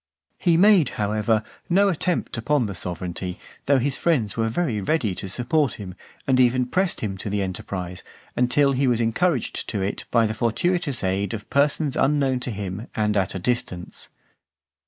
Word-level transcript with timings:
(448) 0.39 0.49
VI. 0.49 0.51
He 0.51 0.57
made, 0.77 0.89
however, 0.95 1.43
no 1.69 1.87
attempt 1.87 2.35
upon 2.35 2.65
the 2.65 2.73
sovereignty, 2.73 3.37
though 3.67 3.77
his 3.77 3.97
friends 3.97 4.35
were 4.35 4.49
very 4.49 4.81
ready 4.81 5.13
to 5.13 5.29
support 5.29 5.73
him, 5.73 5.93
and 6.25 6.39
even 6.39 6.65
pressed 6.65 7.01
him 7.01 7.19
to 7.19 7.29
the 7.29 7.43
enterprise, 7.43 8.01
until 8.35 8.71
he 8.71 8.87
was 8.87 8.99
encouraged 8.99 9.69
to 9.69 9.83
it 9.83 10.05
by 10.09 10.25
the 10.25 10.33
fortuitous 10.33 11.03
aid 11.03 11.35
of 11.35 11.47
persons 11.51 11.95
unknown 11.95 12.39
to 12.39 12.49
him 12.49 12.87
and 12.95 13.15
at 13.15 13.35
a 13.35 13.37
distance. 13.37 14.09